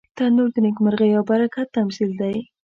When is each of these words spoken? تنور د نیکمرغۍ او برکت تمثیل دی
تنور 0.17 0.49
د 0.53 0.57
نیکمرغۍ 0.65 1.11
او 1.17 1.23
برکت 1.29 1.67
تمثیل 1.77 2.11
دی 2.19 2.35